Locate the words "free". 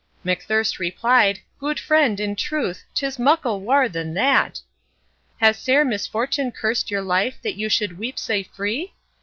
8.41-8.93